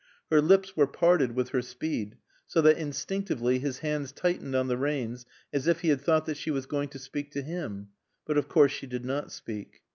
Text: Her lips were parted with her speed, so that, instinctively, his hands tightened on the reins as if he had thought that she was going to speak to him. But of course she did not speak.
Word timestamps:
Her 0.31 0.41
lips 0.41 0.75
were 0.75 0.87
parted 0.87 1.33
with 1.33 1.49
her 1.49 1.61
speed, 1.61 2.17
so 2.47 2.59
that, 2.61 2.75
instinctively, 2.79 3.59
his 3.59 3.77
hands 3.85 4.11
tightened 4.11 4.55
on 4.55 4.67
the 4.67 4.75
reins 4.75 5.27
as 5.53 5.67
if 5.67 5.81
he 5.81 5.89
had 5.89 6.01
thought 6.01 6.25
that 6.25 6.37
she 6.37 6.49
was 6.49 6.65
going 6.65 6.89
to 6.89 6.97
speak 6.97 7.29
to 7.33 7.43
him. 7.43 7.89
But 8.25 8.39
of 8.39 8.47
course 8.47 8.71
she 8.71 8.87
did 8.87 9.05
not 9.05 9.31
speak. 9.31 9.83